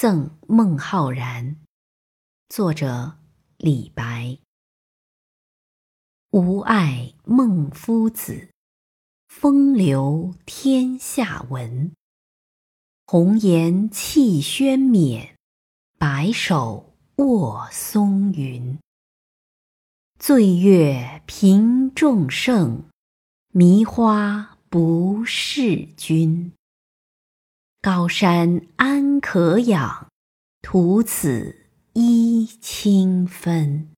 [0.00, 1.56] 赠孟浩然，
[2.48, 3.18] 作者
[3.56, 4.38] 李白。
[6.30, 8.48] 吾爱孟夫子，
[9.26, 11.90] 风流天下闻。
[13.06, 15.34] 红颜弃轩冕，
[15.98, 18.78] 白首卧松云。
[20.16, 22.84] 醉月频众盛，
[23.48, 26.52] 迷花不识君。
[27.90, 30.08] 高山安可仰，
[30.60, 31.56] 徒此
[31.94, 33.88] 揖清芬。